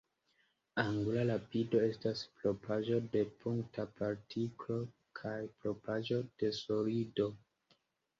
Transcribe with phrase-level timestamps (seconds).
[0.83, 4.79] Angula rapido estas propraĵo de punkta partiklo
[5.21, 7.29] kaj propraĵo de solido.